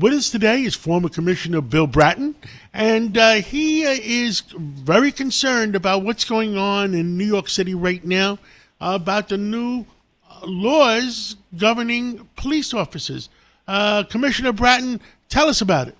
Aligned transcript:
With 0.00 0.12
us 0.12 0.30
today 0.30 0.62
is 0.62 0.74
former 0.74 1.08
Commissioner 1.08 1.60
Bill 1.60 1.86
Bratton, 1.86 2.34
and 2.72 3.16
uh, 3.16 3.34
he 3.34 3.86
uh, 3.86 3.94
is 4.02 4.40
very 4.50 5.12
concerned 5.12 5.76
about 5.76 6.02
what's 6.02 6.24
going 6.24 6.58
on 6.58 6.94
in 6.94 7.16
New 7.16 7.24
York 7.24 7.48
City 7.48 7.74
right 7.74 8.04
now 8.04 8.38
uh, 8.80 8.98
about 9.00 9.28
the 9.28 9.38
new 9.38 9.84
uh, 10.28 10.40
laws 10.46 11.36
governing 11.56 12.26
police 12.34 12.74
officers. 12.74 13.28
Uh, 13.68 14.02
Commissioner 14.02 14.52
Bratton, 14.52 15.00
tell 15.28 15.48
us 15.48 15.60
about 15.60 15.86
it. 15.86 15.96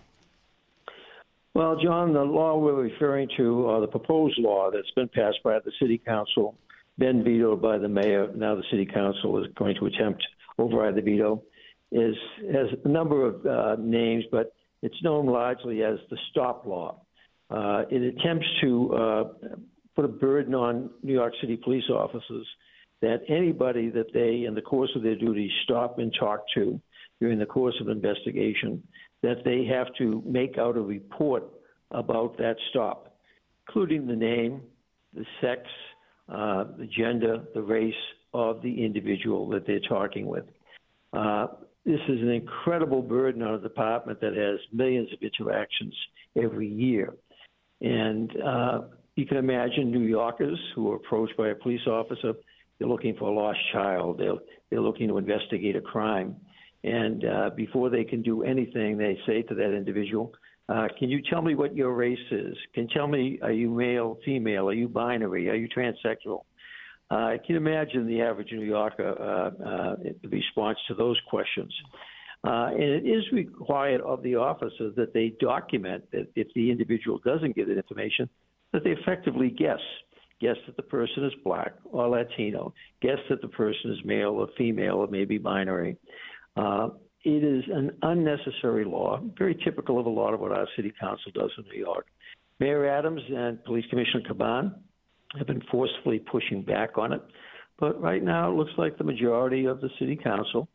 Well, 1.54 1.76
John, 1.80 2.12
the 2.14 2.24
law 2.24 2.58
we're 2.58 2.74
referring 2.74 3.28
to, 3.36 3.68
uh, 3.68 3.80
the 3.80 3.86
proposed 3.86 4.38
law 4.38 4.72
that's 4.72 4.90
been 4.96 5.08
passed 5.08 5.38
by 5.44 5.60
the 5.60 5.70
City 5.80 5.98
Council, 5.98 6.56
then 6.98 7.22
vetoed 7.22 7.62
by 7.62 7.78
the 7.78 7.88
mayor, 7.88 8.28
now 8.34 8.56
the 8.56 8.64
City 8.72 8.86
Council 8.86 9.40
is 9.44 9.52
going 9.54 9.76
to 9.76 9.86
attempt 9.86 10.24
override 10.58 10.96
the 10.96 11.02
veto 11.02 11.42
is 11.94 12.16
has 12.52 12.66
a 12.84 12.88
number 12.88 13.24
of 13.24 13.46
uh, 13.46 13.76
names, 13.80 14.24
but 14.30 14.52
it's 14.82 15.00
known 15.02 15.26
largely 15.26 15.82
as 15.82 15.96
the 16.10 16.18
stop 16.30 16.66
law. 16.66 17.00
Uh, 17.50 17.84
it 17.90 18.02
attempts 18.02 18.46
to 18.60 18.92
uh, 18.94 19.24
put 19.94 20.04
a 20.04 20.08
burden 20.08 20.54
on 20.54 20.90
New 21.02 21.12
York 21.12 21.32
City 21.40 21.56
police 21.56 21.88
officers 21.88 22.46
that 23.00 23.18
anybody 23.28 23.90
that 23.90 24.12
they, 24.12 24.44
in 24.46 24.54
the 24.54 24.62
course 24.62 24.90
of 24.96 25.02
their 25.02 25.14
duty, 25.14 25.50
stop 25.62 25.98
and 25.98 26.12
talk 26.18 26.40
to 26.54 26.80
during 27.20 27.38
the 27.38 27.46
course 27.46 27.76
of 27.80 27.88
investigation, 27.88 28.82
that 29.22 29.44
they 29.44 29.64
have 29.64 29.86
to 29.98 30.22
make 30.26 30.58
out 30.58 30.76
a 30.76 30.80
report 30.80 31.44
about 31.92 32.36
that 32.38 32.56
stop, 32.70 33.16
including 33.68 34.06
the 34.06 34.16
name, 34.16 34.62
the 35.14 35.24
sex, 35.40 35.60
uh, 36.28 36.64
the 36.76 36.88
gender, 36.96 37.44
the 37.54 37.62
race 37.62 37.94
of 38.32 38.60
the 38.62 38.84
individual 38.84 39.48
that 39.48 39.64
they're 39.66 39.78
talking 39.88 40.26
with. 40.26 40.44
Uh, 41.12 41.46
this 41.84 42.00
is 42.08 42.20
an 42.20 42.30
incredible 42.30 43.02
burden 43.02 43.42
on 43.42 43.54
a 43.54 43.58
department 43.58 44.20
that 44.20 44.34
has 44.34 44.58
millions 44.72 45.12
of 45.12 45.18
interactions 45.20 45.94
every 46.42 46.68
year. 46.68 47.14
And 47.80 48.30
uh, 48.42 48.80
you 49.16 49.26
can 49.26 49.36
imagine 49.36 49.90
New 49.90 50.06
Yorkers 50.06 50.58
who 50.74 50.90
are 50.90 50.96
approached 50.96 51.36
by 51.36 51.48
a 51.48 51.54
police 51.54 51.86
officer. 51.86 52.32
They're 52.78 52.88
looking 52.88 53.16
for 53.16 53.28
a 53.28 53.32
lost 53.32 53.58
child. 53.72 54.18
They're, 54.18 54.34
they're 54.70 54.80
looking 54.80 55.08
to 55.08 55.18
investigate 55.18 55.76
a 55.76 55.80
crime. 55.80 56.36
And 56.84 57.24
uh, 57.24 57.50
before 57.54 57.90
they 57.90 58.04
can 58.04 58.22
do 58.22 58.42
anything, 58.42 58.96
they 58.96 59.18
say 59.26 59.42
to 59.42 59.54
that 59.54 59.74
individual, 59.74 60.32
uh, 60.68 60.88
Can 60.98 61.10
you 61.10 61.20
tell 61.30 61.42
me 61.42 61.54
what 61.54 61.76
your 61.76 61.92
race 61.92 62.18
is? 62.30 62.56
Can 62.74 62.84
you 62.84 62.94
tell 62.94 63.06
me, 63.06 63.38
are 63.42 63.52
you 63.52 63.70
male, 63.70 64.18
female? 64.24 64.68
Are 64.68 64.74
you 64.74 64.88
binary? 64.88 65.50
Are 65.50 65.54
you 65.54 65.68
transsexual? 65.68 66.44
Uh, 67.14 67.36
can 67.46 67.54
imagine 67.54 68.08
the 68.08 68.20
average 68.20 68.48
New 68.50 68.64
Yorker 68.64 69.14
uh, 69.20 69.64
uh, 69.64 69.96
response 70.28 70.78
to 70.88 70.94
those 70.94 71.16
questions? 71.30 71.72
And 72.42 72.82
it 72.82 73.06
is 73.06 73.22
required 73.32 74.00
of 74.00 74.22
the 74.24 74.34
officer 74.34 74.90
that 74.96 75.14
they 75.14 75.32
document 75.38 76.10
that 76.10 76.26
if 76.34 76.48
the 76.54 76.72
individual 76.72 77.20
doesn't 77.24 77.54
give 77.54 77.68
that 77.68 77.76
information, 77.76 78.28
that 78.72 78.82
they 78.82 78.90
effectively 78.90 79.48
guess. 79.48 79.78
Guess 80.40 80.56
that 80.66 80.76
the 80.76 80.82
person 80.82 81.24
is 81.24 81.32
black 81.44 81.74
or 81.84 82.08
Latino. 82.08 82.74
Guess 83.00 83.18
that 83.30 83.40
the 83.40 83.48
person 83.48 83.92
is 83.92 83.98
male 84.04 84.30
or 84.30 84.48
female 84.58 84.96
or 84.96 85.06
maybe 85.06 85.38
binary. 85.38 85.96
Uh, 86.56 86.88
it 87.22 87.44
is 87.44 87.62
an 87.72 87.92
unnecessary 88.02 88.84
law, 88.84 89.20
very 89.38 89.54
typical 89.64 90.00
of 90.00 90.06
a 90.06 90.10
lot 90.10 90.34
of 90.34 90.40
what 90.40 90.50
our 90.50 90.66
city 90.74 90.92
council 91.00 91.30
does 91.32 91.50
in 91.58 91.64
New 91.72 91.78
York. 91.78 92.06
Mayor 92.58 92.88
Adams 92.88 93.22
and 93.28 93.62
Police 93.64 93.86
Commissioner 93.88 94.24
Caban 94.28 94.74
have 95.38 95.46
been 95.46 95.62
forcefully 95.70 96.18
pushing 96.18 96.62
back 96.62 96.96
on 96.96 97.12
it. 97.12 97.22
But 97.78 98.00
right 98.00 98.22
now, 98.22 98.50
it 98.50 98.54
looks 98.54 98.72
like 98.78 98.98
the 98.98 99.04
majority 99.04 99.66
of 99.66 99.80
the 99.80 99.90
city 99.98 100.16
council, 100.16 100.68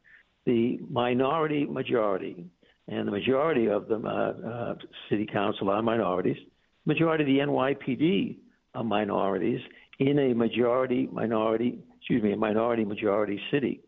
the 0.45 0.79
minority 0.89 1.65
majority, 1.65 2.45
and 2.87 3.07
the 3.07 3.11
majority 3.11 3.67
of 3.67 3.87
the 3.87 3.95
uh, 3.95 4.47
uh, 4.47 4.75
city 5.09 5.25
council 5.31 5.69
are 5.69 5.81
minorities. 5.81 6.37
Majority 6.85 7.23
of 7.23 7.27
the 7.27 7.51
NYPD 7.51 8.37
are 8.75 8.83
minorities 8.83 9.61
in 9.99 10.19
a 10.19 10.33
majority 10.33 11.07
minority, 11.11 11.79
excuse 11.97 12.23
me, 12.23 12.33
a 12.33 12.37
minority 12.37 12.83
majority 12.83 13.39
city. 13.51 13.81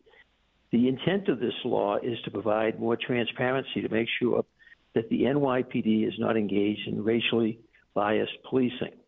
The 0.72 0.88
intent 0.88 1.28
of 1.28 1.40
this 1.40 1.54
law 1.66 1.98
is 1.98 2.18
to 2.24 2.32
provide 2.32 2.80
more 2.80 2.96
transparency 2.96 3.82
to 3.82 3.90
make 3.90 4.08
sure 4.20 4.46
that 4.94 5.10
the 5.10 5.24
NYPD 5.24 6.08
is 6.08 6.14
not 6.18 6.38
engaged 6.38 6.88
in 6.88 7.04
racially 7.04 7.60
biased 7.94 8.32
policing 8.50 9.01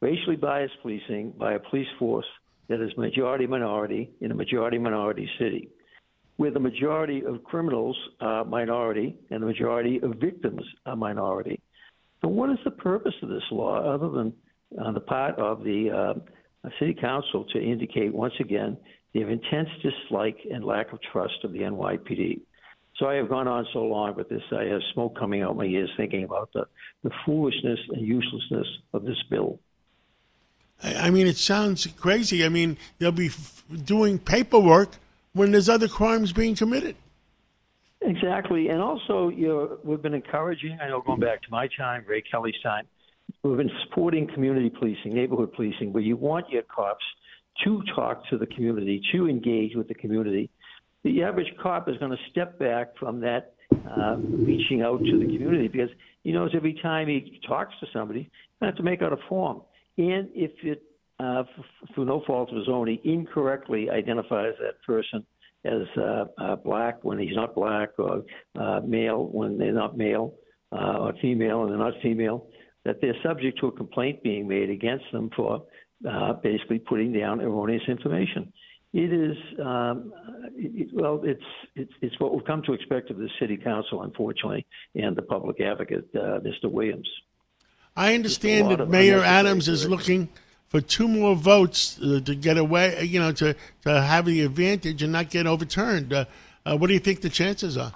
racially 0.00 0.36
biased 0.36 0.74
policing 0.82 1.32
by 1.38 1.54
a 1.54 1.58
police 1.58 1.88
force 1.98 2.26
that 2.68 2.80
is 2.80 2.90
majority 2.96 3.46
minority 3.46 4.10
in 4.20 4.30
a 4.30 4.34
majority 4.34 4.78
minority 4.78 5.28
city, 5.38 5.68
where 6.36 6.50
the 6.50 6.60
majority 6.60 7.22
of 7.24 7.42
criminals 7.44 7.96
are 8.20 8.44
minority 8.44 9.16
and 9.30 9.42
the 9.42 9.46
majority 9.46 10.00
of 10.02 10.14
victims 10.20 10.62
are 10.86 10.96
minority. 10.96 11.60
So, 12.22 12.28
what 12.28 12.50
is 12.50 12.58
the 12.64 12.70
purpose 12.70 13.14
of 13.22 13.28
this 13.28 13.42
law 13.50 13.94
other 13.94 14.08
than 14.08 14.32
on 14.80 14.94
the 14.94 15.00
part 15.00 15.38
of 15.38 15.64
the 15.64 15.90
uh, 16.64 16.68
city 16.78 16.94
council 16.94 17.44
to 17.52 17.60
indicate 17.60 18.14
once 18.14 18.34
again 18.40 18.76
their 19.14 19.28
intense 19.28 19.68
dislike 19.82 20.38
and 20.50 20.64
lack 20.64 20.92
of 20.92 21.00
trust 21.12 21.44
of 21.44 21.52
the 21.52 21.60
NYPD? 21.60 22.40
So 22.96 23.06
I 23.06 23.14
have 23.14 23.30
gone 23.30 23.48
on 23.48 23.66
so 23.72 23.80
long 23.80 24.14
with 24.14 24.28
this, 24.28 24.42
I 24.52 24.64
have 24.64 24.80
smoke 24.92 25.18
coming 25.18 25.42
out 25.42 25.56
my 25.56 25.64
ears 25.64 25.90
thinking 25.96 26.24
about 26.24 26.50
the, 26.52 26.66
the 27.02 27.10
foolishness 27.24 27.78
and 27.88 28.06
uselessness 28.06 28.66
of 28.92 29.04
this 29.04 29.16
bill. 29.30 29.58
I 30.82 31.10
mean, 31.10 31.26
it 31.26 31.36
sounds 31.36 31.86
crazy. 31.98 32.44
I 32.44 32.48
mean, 32.48 32.76
they'll 32.98 33.12
be 33.12 33.26
f- 33.26 33.64
doing 33.84 34.18
paperwork 34.18 34.90
when 35.32 35.52
there's 35.52 35.68
other 35.68 35.88
crimes 35.88 36.32
being 36.32 36.54
committed. 36.54 36.96
Exactly, 38.02 38.68
and 38.68 38.80
also, 38.80 39.28
you 39.28 39.46
know, 39.46 39.78
we've 39.84 40.00
been 40.00 40.14
encouraging. 40.14 40.78
I 40.82 40.88
know 40.88 41.02
going 41.02 41.20
back 41.20 41.42
to 41.42 41.50
my 41.50 41.68
time, 41.76 42.04
Ray 42.08 42.22
Kelly's 42.22 42.54
time, 42.62 42.86
we've 43.42 43.58
been 43.58 43.70
supporting 43.84 44.26
community 44.26 44.70
policing, 44.70 45.14
neighborhood 45.14 45.52
policing, 45.52 45.92
where 45.92 46.02
you 46.02 46.16
want 46.16 46.48
your 46.48 46.62
cops 46.62 47.04
to 47.64 47.82
talk 47.94 48.26
to 48.30 48.38
the 48.38 48.46
community, 48.46 49.02
to 49.12 49.28
engage 49.28 49.76
with 49.76 49.86
the 49.88 49.94
community. 49.94 50.48
The 51.04 51.22
average 51.22 51.52
cop 51.62 51.90
is 51.90 51.98
going 51.98 52.10
to 52.10 52.18
step 52.30 52.58
back 52.58 52.96
from 52.98 53.20
that 53.20 53.52
uh, 53.86 54.16
reaching 54.18 54.80
out 54.80 55.04
to 55.04 55.18
the 55.18 55.26
community 55.26 55.68
because 55.68 55.90
he 56.24 56.32
knows 56.32 56.52
every 56.54 56.78
time 56.82 57.06
he 57.06 57.38
talks 57.46 57.74
to 57.80 57.86
somebody, 57.92 58.30
to 58.60 58.66
have 58.66 58.76
to 58.76 58.82
make 58.82 59.02
out 59.02 59.12
a 59.12 59.18
form 59.28 59.60
and 60.00 60.28
if 60.34 60.52
it, 60.62 60.82
uh, 61.18 61.42
through 61.94 62.06
no 62.06 62.22
fault 62.26 62.50
of 62.50 62.56
his 62.56 62.68
own, 62.68 62.86
he 62.88 63.00
incorrectly 63.04 63.90
identifies 63.90 64.54
that 64.60 64.82
person 64.86 65.26
as 65.64 65.82
uh, 65.98 66.24
uh, 66.38 66.56
black 66.56 67.04
when 67.04 67.18
he's 67.18 67.36
not 67.36 67.54
black, 67.54 67.90
or 67.98 68.22
uh, 68.58 68.80
male 68.80 69.28
when 69.30 69.58
they're 69.58 69.74
not 69.74 69.98
male, 69.98 70.34
uh, 70.72 70.96
or 70.98 71.12
female 71.20 71.62
and 71.62 71.70
they're 71.70 71.78
not 71.78 71.92
female, 72.02 72.46
that 72.86 72.96
they're 73.02 73.16
subject 73.22 73.58
to 73.60 73.66
a 73.66 73.72
complaint 73.72 74.22
being 74.22 74.48
made 74.48 74.70
against 74.70 75.04
them 75.12 75.28
for 75.36 75.66
uh, 76.10 76.32
basically 76.42 76.78
putting 76.78 77.12
down 77.12 77.42
erroneous 77.42 77.82
information. 77.88 78.50
It 78.94 79.12
is 79.12 79.36
um, 79.64 80.12
it, 80.56 80.88
well, 80.92 81.20
it's, 81.22 81.44
it's 81.76 81.92
it's 82.00 82.18
what 82.18 82.34
we've 82.34 82.44
come 82.44 82.62
to 82.62 82.72
expect 82.72 83.10
of 83.10 83.18
the 83.18 83.28
city 83.38 83.56
council, 83.56 84.02
unfortunately, 84.02 84.66
and 84.94 85.14
the 85.14 85.22
public 85.22 85.60
advocate, 85.60 86.08
uh, 86.16 86.40
Mr. 86.40 86.70
Williams. 86.70 87.08
I 88.00 88.14
understand 88.14 88.70
that 88.70 88.88
Mayor 88.88 89.22
Adams 89.22 89.68
is 89.68 89.86
looking 89.86 90.30
for 90.68 90.80
two 90.80 91.06
more 91.06 91.36
votes 91.36 91.98
uh, 92.00 92.20
to 92.24 92.34
get 92.34 92.56
away, 92.56 93.04
you 93.04 93.20
know, 93.20 93.30
to, 93.32 93.54
to 93.82 94.00
have 94.00 94.24
the 94.24 94.40
advantage 94.40 95.02
and 95.02 95.12
not 95.12 95.28
get 95.28 95.46
overturned. 95.46 96.10
Uh, 96.10 96.24
uh, 96.64 96.78
what 96.78 96.86
do 96.86 96.94
you 96.94 97.00
think 97.00 97.20
the 97.20 97.28
chances 97.28 97.76
are? 97.76 97.92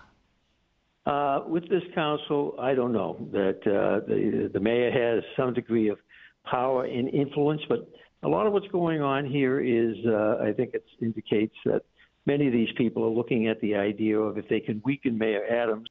Uh, 1.06 1.44
with 1.48 1.70
this 1.70 1.82
council, 1.94 2.54
I 2.58 2.74
don't 2.74 2.92
know 2.92 3.16
that 3.32 3.60
uh, 3.66 4.06
the 4.06 4.50
the 4.52 4.60
mayor 4.60 4.90
has 4.90 5.24
some 5.38 5.54
degree 5.54 5.88
of 5.88 5.98
power 6.44 6.84
and 6.84 7.08
influence, 7.08 7.62
but 7.66 7.88
a 8.22 8.28
lot 8.28 8.46
of 8.46 8.52
what's 8.52 8.68
going 8.68 9.00
on 9.00 9.24
here 9.24 9.58
is, 9.58 9.96
uh, 10.06 10.36
I 10.42 10.52
think, 10.52 10.74
it 10.74 10.84
indicates 11.00 11.54
that 11.64 11.80
many 12.26 12.46
of 12.46 12.52
these 12.52 12.72
people 12.76 13.04
are 13.04 13.14
looking 13.20 13.48
at 13.48 13.58
the 13.62 13.74
idea 13.76 14.18
of 14.18 14.36
if 14.36 14.48
they 14.50 14.60
can 14.60 14.82
weaken 14.84 15.16
Mayor 15.16 15.46
Adams, 15.46 15.88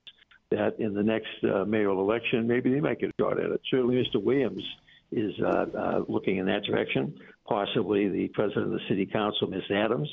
that 0.56 0.80
in 0.80 0.94
the 0.94 1.04
next 1.04 1.44
uh, 1.44 1.66
mayoral 1.66 2.00
election, 2.00 2.48
maybe 2.48 2.74
they 2.74 2.80
might 2.80 3.00
get 3.00 3.10
a 3.10 3.22
shot 3.22 3.40
at 3.40 3.52
it. 3.52 3.62
Certainly, 3.70 3.96
Mr. 3.96 4.24
Williams 4.24 4.64
is 5.12 5.34
uh, 5.42 5.66
uh, 5.78 6.02
looking 6.08 6.38
in 6.38 6.46
that 6.48 6.64
direction. 6.64 7.14
Possibly 7.48 8.10
the 8.10 8.28
president 8.30 8.68
of 8.68 8.72
the 8.72 8.80
city 8.88 9.06
council, 9.06 9.48
Ms. 9.48 9.64
Adams. 9.70 10.10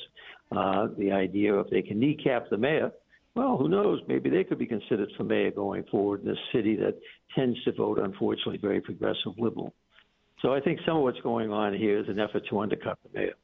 Uh, 0.50 0.88
the 0.98 1.12
idea 1.12 1.58
if 1.60 1.70
they 1.70 1.80
can 1.80 2.00
kneecap 2.00 2.50
the 2.50 2.58
mayor, 2.58 2.90
well, 3.34 3.56
who 3.56 3.68
knows? 3.68 4.00
Maybe 4.08 4.28
they 4.28 4.42
could 4.42 4.58
be 4.58 4.66
considered 4.66 5.08
for 5.16 5.22
mayor 5.24 5.52
going 5.52 5.84
forward 5.84 6.24
in 6.24 6.30
a 6.30 6.36
city 6.52 6.74
that 6.76 6.98
tends 7.34 7.62
to 7.64 7.72
vote, 7.72 7.98
unfortunately, 7.98 8.58
very 8.58 8.80
progressive 8.80 9.38
liberal. 9.38 9.72
So 10.42 10.52
I 10.52 10.60
think 10.60 10.80
some 10.84 10.96
of 10.96 11.02
what's 11.04 11.20
going 11.20 11.52
on 11.52 11.74
here 11.74 11.98
is 12.00 12.08
an 12.08 12.18
effort 12.18 12.42
to 12.50 12.58
undercut 12.58 12.98
the 13.04 13.18
mayor. 13.18 13.34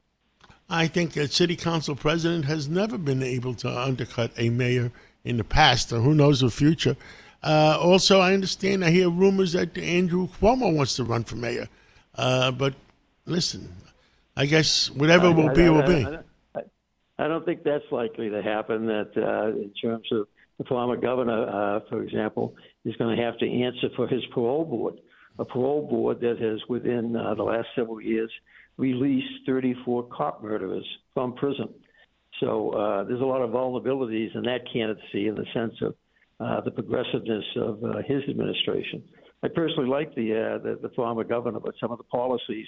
I 0.69 0.88
think 0.88 1.17
a 1.17 1.29
city 1.29 1.55
council 1.55 1.94
president 1.94 2.47
has 2.47 2.69
never 2.69 2.99
been 2.99 3.23
able 3.23 3.55
to 3.55 3.69
undercut 3.69 4.32
a 4.37 4.50
mayor 4.50 4.91
in 5.26 5.37
the 5.37 5.44
past, 5.44 5.93
or 5.93 6.00
who 6.00 6.14
knows 6.14 6.40
the 6.40 6.50
future. 6.50 6.96
Uh, 7.43 7.78
also, 7.81 8.20
I 8.20 8.32
understand, 8.32 8.84
I 8.84 8.90
hear 8.90 9.11
rumors 9.11 9.52
that 9.52 9.76
Andrew 9.76 10.28
Cuomo 10.40 10.75
wants 10.75 10.96
to 10.96 11.05
run 11.05 11.25
for 11.25 11.37
mayor. 11.37 11.69
Uh, 12.14 12.50
but 12.50 12.75
listen, 13.26 13.69
I 14.37 14.46
guess 14.46 14.90
whatever 14.90 15.31
will 15.31 15.52
be, 15.52 15.69
will 15.69 15.82
be. 15.82 16.06
I 17.19 17.28
don't 17.28 17.44
think 17.44 17.62
that's 17.64 17.84
likely 17.90 18.31
to 18.31 18.43
happen. 18.43 18.87
That 18.87 19.11
uh, 19.17 19.49
in 19.49 19.73
terms 19.82 20.06
of 20.12 20.28
the 20.58 20.64
former 20.64 20.96
governor, 20.96 21.46
uh, 21.49 21.81
for 21.88 22.02
example, 22.02 22.55
is 22.84 22.94
going 22.96 23.17
to 23.17 23.22
have 23.22 23.38
to 23.38 23.62
answer 23.62 23.88
for 23.96 24.06
his 24.06 24.25
parole 24.32 24.64
board, 24.64 24.94
a 25.38 25.44
parole 25.44 25.87
board 25.88 26.20
that 26.20 26.38
has, 26.40 26.61
within 26.69 27.17
uh, 27.17 27.34
the 27.34 27.43
last 27.43 27.69
several 27.75 28.00
years, 28.00 28.31
released 28.76 29.46
34 29.46 30.05
cop 30.05 30.43
murderers 30.43 30.87
from 31.14 31.34
prison. 31.34 31.69
So 32.41 32.71
uh, 32.71 33.05
there's 33.05 33.21
a 33.21 33.25
lot 33.25 33.43
of 33.43 33.50
vulnerabilities 33.50 34.35
in 34.35 34.43
that 34.43 34.61
candidacy 34.73 35.29
in 35.29 35.35
the 35.35 35.47
sense 35.55 35.75
of 35.83 35.94
uh, 36.38 36.61
the 36.61 36.71
progressiveness 36.71 37.44
of 37.56 37.83
uh, 37.83 38.03
his 38.06 38.23
administration. 38.29 39.03
I 39.43 39.49
personally 39.49 39.88
like 39.88 40.15
the, 40.15 40.33
uh, 40.33 40.59
the 40.62 40.79
the 40.83 40.91
former 40.94 41.25
governor, 41.25 41.61
but 41.61 41.75
some 41.81 41.91
of 41.91 41.99
the 41.99 42.05
policies 42.05 42.67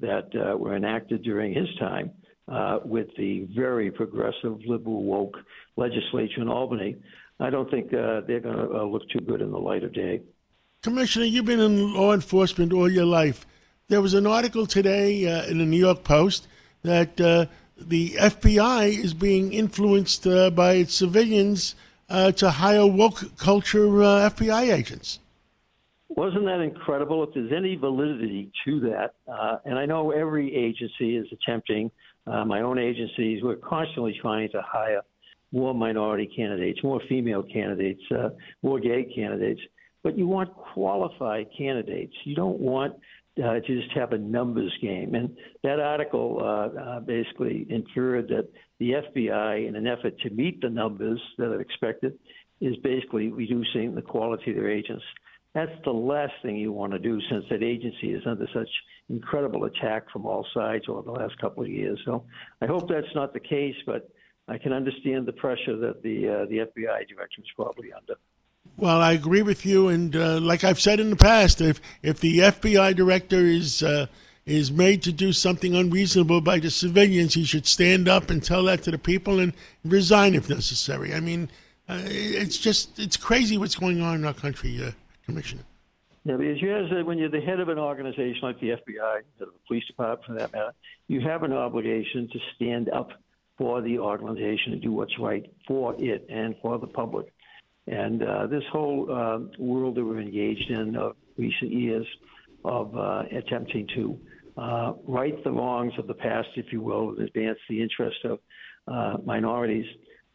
that 0.00 0.28
uh, 0.34 0.56
were 0.56 0.76
enacted 0.76 1.22
during 1.22 1.52
his 1.52 1.68
time 1.78 2.10
uh, 2.48 2.78
with 2.84 3.08
the 3.18 3.46
very 3.54 3.90
progressive, 3.90 4.58
liberal, 4.66 5.04
woke 5.04 5.36
legislature 5.76 6.40
in 6.40 6.48
Albany, 6.48 6.96
I 7.38 7.50
don't 7.50 7.70
think 7.70 7.90
they're 7.90 8.22
going 8.22 8.56
to 8.56 8.84
look 8.84 9.02
too 9.10 9.20
good 9.20 9.40
in 9.40 9.50
the 9.50 9.58
light 9.58 9.84
of 9.84 9.92
day. 9.92 10.22
Commissioner, 10.82 11.26
you've 11.26 11.44
been 11.44 11.60
in 11.60 11.94
law 11.94 12.12
enforcement 12.12 12.72
all 12.72 12.90
your 12.90 13.04
life. 13.04 13.46
There 13.88 14.00
was 14.00 14.14
an 14.14 14.26
article 14.26 14.66
today 14.66 15.24
in 15.48 15.58
the 15.58 15.66
New 15.66 15.78
York 15.78 16.02
Post 16.02 16.48
that 16.82 17.20
the 17.88 18.10
FBI 18.10 18.88
is 18.88 19.14
being 19.14 19.52
influenced 19.52 20.26
uh, 20.26 20.50
by 20.50 20.74
its 20.74 20.94
civilians 20.94 21.74
uh, 22.08 22.32
to 22.32 22.50
hire 22.50 22.86
woke 22.86 23.36
culture 23.38 24.02
uh, 24.02 24.30
FBI 24.30 24.72
agents. 24.72 25.18
Wasn't 26.08 26.44
that 26.44 26.60
incredible? 26.60 27.22
If 27.24 27.34
there's 27.34 27.52
any 27.52 27.74
validity 27.76 28.52
to 28.66 28.80
that, 28.80 29.14
uh, 29.26 29.58
and 29.64 29.78
I 29.78 29.86
know 29.86 30.10
every 30.10 30.54
agency 30.54 31.16
is 31.16 31.26
attempting, 31.32 31.90
uh, 32.26 32.44
my 32.44 32.60
own 32.60 32.78
agencies, 32.78 33.42
we're 33.42 33.56
constantly 33.56 34.16
trying 34.20 34.50
to 34.50 34.62
hire 34.62 35.00
more 35.52 35.74
minority 35.74 36.30
candidates, 36.34 36.82
more 36.82 37.00
female 37.08 37.42
candidates, 37.42 38.02
uh, 38.10 38.30
more 38.62 38.78
gay 38.78 39.04
candidates. 39.04 39.60
But 40.02 40.18
you 40.18 40.26
want 40.26 40.54
qualified 40.54 41.46
candidates. 41.56 42.14
You 42.24 42.34
don't 42.34 42.58
want 42.58 42.94
uh, 43.38 43.54
to 43.54 43.80
just 43.80 43.92
have 43.94 44.12
a 44.12 44.18
numbers 44.18 44.72
game. 44.82 45.14
And 45.14 45.36
that 45.62 45.80
article 45.80 46.38
uh, 46.40 46.78
uh, 46.78 47.00
basically 47.00 47.66
inferred 47.70 48.28
that 48.28 48.48
the 48.78 48.92
FBI, 48.92 49.68
in 49.68 49.76
an 49.76 49.86
effort 49.86 50.18
to 50.20 50.30
meet 50.30 50.60
the 50.60 50.68
numbers 50.68 51.20
that 51.38 51.46
are 51.46 51.60
expected, 51.60 52.18
is 52.60 52.76
basically 52.82 53.28
reducing 53.28 53.94
the 53.94 54.02
quality 54.02 54.50
of 54.50 54.56
their 54.56 54.70
agents. 54.70 55.04
That's 55.54 55.72
the 55.84 55.92
last 55.92 56.32
thing 56.42 56.56
you 56.56 56.72
want 56.72 56.92
to 56.92 56.98
do 56.98 57.20
since 57.30 57.44
that 57.50 57.62
agency 57.62 58.12
is 58.12 58.22
under 58.26 58.46
such 58.54 58.68
incredible 59.10 59.64
attack 59.64 60.10
from 60.10 60.24
all 60.24 60.46
sides 60.54 60.84
over 60.88 61.02
the 61.02 61.12
last 61.12 61.36
couple 61.38 61.62
of 61.62 61.68
years. 61.68 62.00
So 62.04 62.24
I 62.62 62.66
hope 62.66 62.88
that's 62.88 63.14
not 63.14 63.34
the 63.34 63.40
case, 63.40 63.74
but 63.84 64.08
I 64.48 64.58
can 64.58 64.72
understand 64.72 65.26
the 65.26 65.32
pressure 65.32 65.76
that 65.78 66.02
the 66.02 66.28
uh, 66.28 66.46
the 66.46 66.58
FBI 66.58 67.08
director 67.08 67.40
is 67.40 67.46
probably 67.54 67.92
under. 67.92 68.14
Well, 68.76 69.00
I 69.00 69.12
agree 69.12 69.42
with 69.42 69.64
you, 69.64 69.88
and 69.88 70.16
uh, 70.16 70.40
like 70.40 70.64
I've 70.64 70.80
said 70.80 70.98
in 70.98 71.10
the 71.10 71.16
past, 71.16 71.60
if 71.60 71.80
if 72.02 72.20
the 72.20 72.38
FBI 72.38 72.96
director 72.96 73.36
is 73.36 73.82
uh, 73.82 74.06
is 74.46 74.72
made 74.72 75.02
to 75.02 75.12
do 75.12 75.32
something 75.32 75.74
unreasonable 75.74 76.40
by 76.40 76.58
the 76.58 76.70
civilians, 76.70 77.34
he 77.34 77.44
should 77.44 77.66
stand 77.66 78.08
up 78.08 78.30
and 78.30 78.42
tell 78.42 78.64
that 78.64 78.82
to 78.84 78.90
the 78.90 78.98
people 78.98 79.38
and 79.38 79.52
resign 79.84 80.34
if 80.34 80.48
necessary. 80.48 81.14
I 81.14 81.20
mean, 81.20 81.50
uh, 81.88 82.00
it's 82.04 82.58
just 82.58 82.98
it's 82.98 83.16
crazy 83.16 83.58
what's 83.58 83.76
going 83.76 84.00
on 84.00 84.16
in 84.16 84.24
our 84.24 84.34
country, 84.34 84.84
uh, 84.84 84.90
Commissioner. 85.26 85.62
Yeah, 86.24 86.36
because 86.36 86.62
you 86.62 86.68
have, 86.68 87.06
when 87.06 87.18
you're 87.18 87.28
the 87.28 87.40
head 87.40 87.58
of 87.58 87.68
an 87.68 87.78
organization 87.78 88.40
like 88.42 88.60
the 88.60 88.70
FBI, 88.70 89.22
the 89.38 89.46
police 89.66 89.84
department 89.86 90.24
for 90.24 90.34
that 90.34 90.52
matter, 90.52 90.72
you 91.08 91.20
have 91.20 91.42
an 91.42 91.52
obligation 91.52 92.28
to 92.32 92.38
stand 92.54 92.88
up 92.88 93.10
for 93.58 93.82
the 93.82 93.98
organization 93.98 94.72
and 94.72 94.80
do 94.80 94.92
what's 94.92 95.18
right 95.18 95.52
for 95.66 95.94
it 95.98 96.26
and 96.30 96.54
for 96.62 96.78
the 96.78 96.86
public. 96.86 97.32
And 97.86 98.22
uh, 98.22 98.46
this 98.46 98.62
whole 98.70 99.08
uh, 99.10 99.38
world 99.58 99.96
that 99.96 100.04
we're 100.04 100.20
engaged 100.20 100.70
in 100.70 100.96
of 100.96 101.16
recent 101.36 101.72
years 101.72 102.06
of 102.64 102.96
uh, 102.96 103.22
attempting 103.32 103.88
to 103.94 104.18
uh, 104.56 104.92
right 105.06 105.42
the 105.44 105.50
wrongs 105.50 105.92
of 105.98 106.06
the 106.06 106.14
past, 106.14 106.48
if 106.56 106.66
you 106.72 106.80
will, 106.80 107.10
and 107.10 107.20
advance 107.20 107.58
the 107.68 107.82
interest 107.82 108.18
of 108.24 108.38
uh, 108.86 109.16
minorities, 109.24 109.86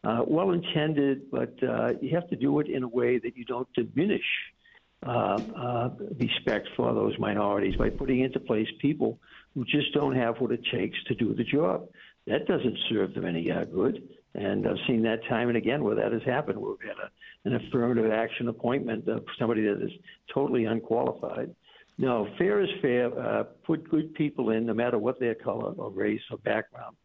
uh, 0.04 0.22
well 0.26 0.50
intended, 0.50 1.30
but 1.30 1.54
you 2.00 2.10
have 2.12 2.28
to 2.28 2.36
do 2.36 2.60
it 2.60 2.68
in 2.68 2.82
a 2.82 2.88
way 2.88 3.18
that 3.18 3.36
you 3.36 3.44
don't 3.44 3.68
diminish 3.74 4.20
respect 6.18 6.68
for 6.76 6.92
those 6.92 7.14
minorities 7.18 7.76
by 7.76 7.88
putting 7.88 8.20
into 8.20 8.40
place 8.40 8.68
people 8.80 9.18
who 9.54 9.64
just 9.64 9.92
don't 9.94 10.16
have 10.16 10.36
what 10.38 10.52
it 10.52 10.60
takes 10.72 10.96
to 11.04 11.14
do 11.14 11.34
the 11.34 11.44
job. 11.44 11.86
That 12.28 12.46
doesn't 12.46 12.76
serve 12.88 13.14
them 13.14 13.24
any 13.24 13.50
good. 13.72 14.02
And 14.34 14.66
I've 14.66 14.76
seen 14.86 15.02
that 15.02 15.20
time 15.28 15.48
and 15.48 15.56
again 15.56 15.82
where 15.82 15.96
that 15.96 16.12
has 16.12 16.22
happened. 16.24 16.58
We've 16.58 16.76
had 16.80 16.96
a, 16.98 17.48
an 17.48 17.66
affirmative 17.66 18.10
action 18.10 18.48
appointment 18.48 19.08
of 19.08 19.24
somebody 19.38 19.62
that 19.62 19.82
is 19.82 19.90
totally 20.32 20.64
unqualified. 20.64 21.54
No, 21.96 22.28
fair 22.38 22.60
is 22.60 22.68
fair. 22.80 23.18
Uh, 23.18 23.44
put 23.66 23.90
good 23.90 24.14
people 24.14 24.50
in, 24.50 24.66
no 24.66 24.74
matter 24.74 24.98
what 24.98 25.18
their 25.18 25.34
color 25.34 25.72
or 25.72 25.90
race 25.90 26.20
or 26.30 26.38
background. 26.38 26.96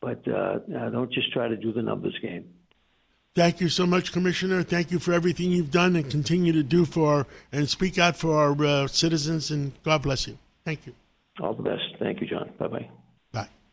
But 0.00 0.26
uh, 0.28 0.58
uh, 0.76 0.90
don't 0.90 1.10
just 1.12 1.32
try 1.32 1.48
to 1.48 1.56
do 1.56 1.72
the 1.72 1.82
numbers 1.82 2.16
game. 2.20 2.44
Thank 3.34 3.62
you 3.62 3.70
so 3.70 3.86
much, 3.86 4.12
Commissioner. 4.12 4.62
Thank 4.62 4.90
you 4.90 4.98
for 4.98 5.14
everything 5.14 5.50
you've 5.50 5.70
done 5.70 5.96
and 5.96 6.10
continue 6.10 6.52
to 6.52 6.62
do 6.62 6.84
for 6.84 7.14
our, 7.14 7.26
and 7.50 7.66
speak 7.66 7.96
out 7.96 8.16
for 8.16 8.36
our 8.36 8.64
uh, 8.64 8.86
citizens. 8.88 9.50
And 9.50 9.72
God 9.84 10.02
bless 10.02 10.26
you. 10.26 10.36
Thank 10.66 10.86
you. 10.86 10.92
All 11.40 11.54
the 11.54 11.62
best. 11.62 11.82
Thank 11.98 12.20
you, 12.20 12.26
John. 12.26 12.50
Bye 12.58 12.68
bye. 12.68 12.90